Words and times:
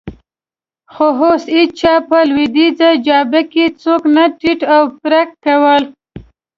خو 0.93 1.07
اوس 1.21 1.43
هېڅ 1.55 1.69
چا 1.79 1.93
په 2.07 2.17
لوېدیځه 2.29 2.89
جبهه 3.05 3.41
کې 3.51 3.65
څوک 3.81 4.01
نه 4.15 4.25
تیت 4.39 4.59
او 4.75 4.83
پرک 5.01 5.29
کول. 5.45 5.83